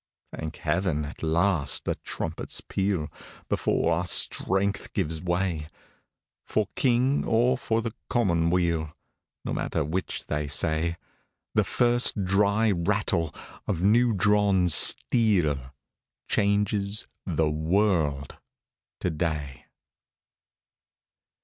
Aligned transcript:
Thank 0.35 0.55
Heaven! 0.55 1.05
At 1.05 1.21
last 1.21 1.85
the 1.85 1.93
trumpets 1.93 2.59
peal 2.59 3.07
Before 3.49 3.93
our 3.93 4.07
strength 4.07 4.91
gives 4.93 5.21
way. 5.21 5.69
For 6.43 6.65
King 6.75 7.23
or 7.23 7.55
for 7.55 7.83
the 7.83 7.93
Commonweal 8.09 8.95
No 9.45 9.53
matter 9.53 9.85
which 9.85 10.25
they 10.25 10.47
say, 10.47 10.97
The 11.53 11.63
first 11.63 12.25
dry 12.25 12.71
rattle 12.71 13.31
of 13.67 13.83
new 13.83 14.11
drawn 14.15 14.67
steel 14.69 15.71
Changes 16.27 17.05
the 17.27 17.51
world 17.51 18.37
to 19.01 19.11
day 19.11 19.67